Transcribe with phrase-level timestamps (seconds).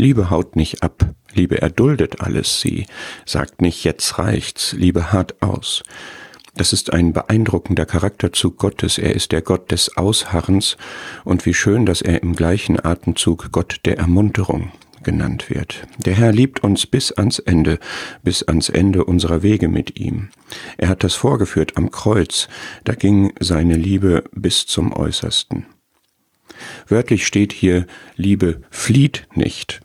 [0.00, 2.86] Liebe haut nicht ab, Liebe erduldet alles, sie
[3.26, 5.82] sagt nicht, jetzt reicht's, Liebe hart aus.
[6.56, 8.96] Das ist ein beeindruckender Charakterzug Gottes.
[8.96, 10.78] Er ist der Gott des Ausharrens
[11.24, 14.72] und wie schön, dass er im gleichen Atemzug Gott der Ermunterung
[15.02, 15.86] genannt wird.
[15.98, 17.78] Der Herr liebt uns bis ans Ende,
[18.22, 20.30] bis ans Ende unserer Wege mit ihm.
[20.78, 22.48] Er hat das vorgeführt am Kreuz,
[22.84, 25.66] da ging seine Liebe bis zum Äußersten.
[26.88, 27.86] Wörtlich steht hier,
[28.16, 29.82] Liebe flieht nicht.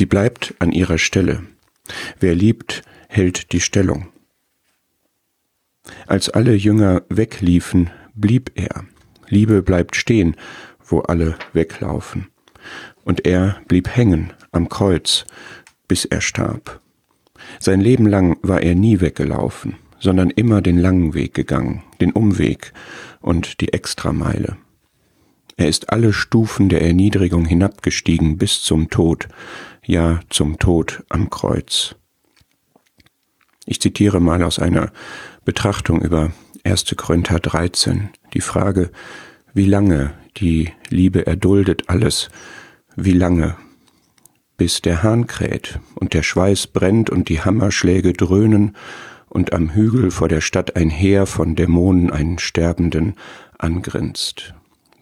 [0.00, 1.42] Sie bleibt an ihrer Stelle.
[2.18, 4.06] Wer liebt, hält die Stellung.
[6.06, 8.86] Als alle Jünger wegliefen, blieb er.
[9.28, 10.36] Liebe bleibt stehen,
[10.82, 12.28] wo alle weglaufen.
[13.04, 15.26] Und er blieb hängen am Kreuz,
[15.86, 16.80] bis er starb.
[17.58, 22.72] Sein Leben lang war er nie weggelaufen, sondern immer den langen Weg gegangen, den Umweg
[23.20, 24.56] und die Extrameile.
[25.58, 29.28] Er ist alle Stufen der Erniedrigung hinabgestiegen bis zum Tod,
[29.84, 31.94] ja zum Tod am Kreuz.
[33.66, 34.92] Ich zitiere mal aus einer
[35.44, 36.32] Betrachtung über
[36.64, 36.94] 1.
[36.96, 38.90] Korinther 13 die Frage,
[39.54, 42.30] wie lange die Liebe erduldet alles,
[42.96, 43.56] wie lange,
[44.56, 48.76] bis der Hahn kräht und der Schweiß brennt und die Hammerschläge dröhnen
[49.28, 53.14] und am Hügel vor der Stadt ein Heer von Dämonen einen Sterbenden
[53.58, 54.54] angrinst.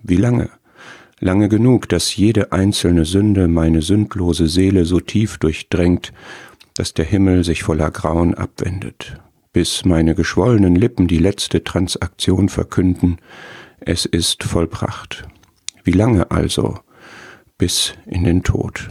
[0.03, 0.51] Wie lange?
[1.21, 6.13] Lange genug, dass jede einzelne Sünde meine sündlose Seele so tief durchdrängt,
[6.75, 9.21] dass der Himmel sich voller Grauen abwendet,
[9.53, 13.19] bis meine geschwollenen Lippen die letzte Transaktion verkünden,
[13.81, 15.25] es ist vollbracht.
[15.83, 16.79] Wie lange also?
[17.57, 18.91] Bis in den Tod.